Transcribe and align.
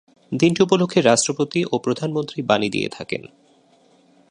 দিনটি 0.31 0.59
উপলক্ষে 0.63 0.99
রাষ্ট্রপতি 1.01 1.59
ও 1.71 1.75
প্রধানমন্ত্রী 1.77 2.39
বাণী 2.41 2.69
দিয়ে 2.69 2.89
থাকেন। 2.89 3.21